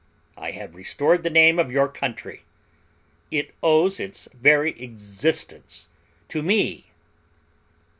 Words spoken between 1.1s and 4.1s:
the name of your country. It owes